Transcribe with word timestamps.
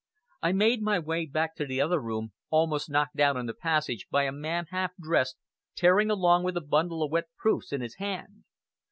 I 0.41 0.51
made 0.51 0.81
my 0.81 0.97
way 0.97 1.27
back 1.27 1.55
to 1.57 1.65
the 1.67 1.79
other 1.79 1.99
room, 2.01 2.33
almost 2.49 2.89
knocked 2.89 3.15
down 3.17 3.37
in 3.37 3.45
the 3.45 3.53
passage 3.53 4.07
by 4.09 4.23
a 4.23 4.31
man, 4.31 4.65
half 4.71 4.93
dressed, 4.99 5.37
tearing 5.75 6.09
along 6.09 6.43
with 6.43 6.57
a 6.57 6.61
bundle 6.61 7.03
of 7.03 7.11
wet 7.11 7.25
proofs 7.37 7.71
in 7.71 7.81
his 7.81 7.97
hand. 7.97 8.43